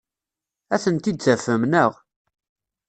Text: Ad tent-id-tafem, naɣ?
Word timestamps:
Ad 0.73 0.81
tent-id-tafem, 0.83 1.61
naɣ? 1.65 1.91